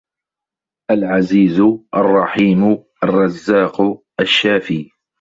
[0.91, 1.59] العزيز،
[1.95, 3.81] الرحيم، الرزاق،
[4.19, 4.89] الشافي